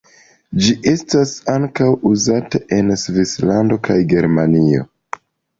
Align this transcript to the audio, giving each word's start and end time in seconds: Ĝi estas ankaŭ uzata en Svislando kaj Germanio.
Ĝi 0.61 0.71
estas 0.91 1.33
ankaŭ 1.57 1.89
uzata 2.11 2.63
en 2.79 2.91
Svislando 3.03 3.79
kaj 3.89 3.99
Germanio. 4.15 4.89